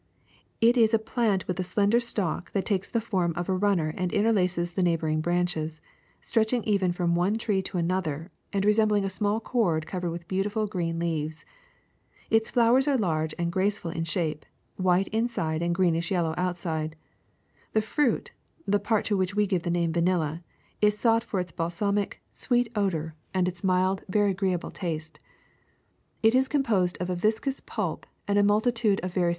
[0.61, 3.93] It is a plant with a slender stalk that takes the form of a runner
[3.95, 5.79] and interlaces the neighboring branches,
[6.21, 10.11] stretching even from one tree to another, and re sembling a small cord cov ered
[10.11, 11.45] with beautiful green leaves.
[12.31, 14.43] Its flowers are large and graceful in shape,
[14.75, 16.95] white inside, and greenish yellow outside.
[17.73, 18.31] The fruit,
[18.65, 20.41] the part to which we give the name vanilla,
[20.81, 24.73] is sought for its balsamic, sweet odor and its mild, Flowering Branch of Vanilla
[26.63, 28.01] Plant a, the
[28.81, 28.87] fruit.